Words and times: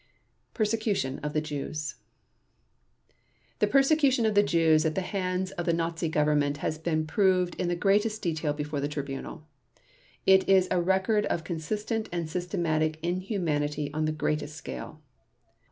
Persecution 0.55 1.19
of 1.19 1.33
the 1.33 1.41
Jews 1.41 1.97
The 3.59 3.67
persecution 3.67 4.25
of 4.25 4.33
the 4.33 4.41
Jews 4.41 4.83
at 4.83 4.95
the 4.95 5.01
hands 5.03 5.51
of 5.51 5.67
the 5.67 5.73
Nazi 5.73 6.09
Government 6.09 6.57
has 6.57 6.79
been 6.79 7.05
proved 7.05 7.53
in 7.61 7.67
the 7.67 7.75
greatest 7.75 8.19
detail 8.23 8.51
before 8.51 8.81
the 8.81 8.87
Tribunal. 8.87 9.47
It 10.25 10.49
is 10.49 10.67
a 10.71 10.81
record 10.81 11.27
of 11.27 11.43
consistent 11.43 12.09
and 12.11 12.27
systematic 12.27 12.97
inhumanity 13.03 13.93
on 13.93 14.05
the 14.05 14.11
greatest 14.11 14.55
scale. 14.57 15.03